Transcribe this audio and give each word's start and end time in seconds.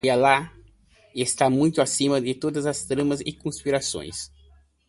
E 0.03 0.09
Alá 0.09 0.51
está 1.13 1.47
muito 1.47 1.79
acima 1.79 2.19
de 2.19 2.33
todas 2.33 2.65
as 2.65 2.83
tramas 2.85 3.21
e 3.23 3.31
conspirações 3.31 4.31